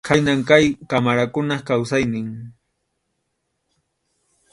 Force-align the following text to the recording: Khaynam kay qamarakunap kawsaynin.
Khaynam 0.07 0.39
kay 0.49 0.65
qamarakunap 0.89 1.61
kawsaynin. 1.67 2.29